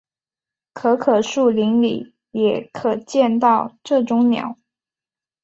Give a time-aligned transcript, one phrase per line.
[0.73, 4.57] 可可树林里也可见到这种鸟。